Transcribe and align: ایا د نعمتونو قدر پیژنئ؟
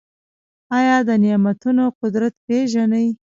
ایا 0.77 0.97
د 1.07 1.09
نعمتونو 1.23 1.83
قدر 1.99 2.23
پیژنئ؟ 2.45 3.07